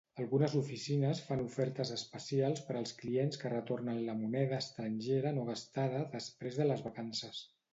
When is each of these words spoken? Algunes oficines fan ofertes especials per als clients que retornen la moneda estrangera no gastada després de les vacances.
Algunes 0.21 0.53
oficines 0.59 1.19
fan 1.25 1.43
ofertes 1.43 1.91
especials 1.95 2.63
per 2.69 2.77
als 2.79 2.95
clients 3.03 3.41
que 3.43 3.53
retornen 3.53 4.01
la 4.09 4.17
moneda 4.25 4.59
estrangera 4.65 5.35
no 5.37 5.47
gastada 5.51 6.05
després 6.19 6.59
de 6.63 6.69
les 6.73 6.87
vacances. 6.89 7.47